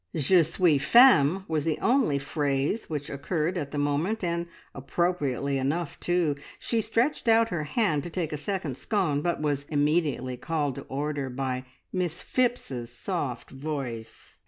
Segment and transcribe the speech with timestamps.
[0.15, 5.99] "Je suis faim" was the only phrase which occurred at the moment, and appropriately enough
[5.99, 6.35] too!
[6.57, 10.87] She stretched out her hand to take a second scone, but was immediately called to
[10.89, 14.37] order by Miss Phipps's soft voice.